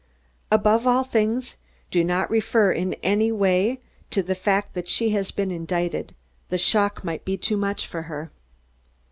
[0.49, 1.57] Above all things,
[1.91, 6.15] do not refer in any way to the fact that she has been indicted,
[6.49, 8.31] the shock might be too much for her."